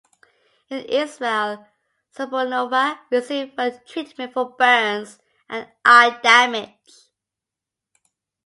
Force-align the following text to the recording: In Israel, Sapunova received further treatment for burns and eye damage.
In 0.71 0.79
Israel, 0.79 1.67
Sapunova 2.11 2.97
received 3.11 3.55
further 3.55 3.83
treatment 3.87 4.33
for 4.33 4.49
burns 4.57 5.19
and 5.47 5.69
eye 5.85 6.19
damage. 6.23 7.09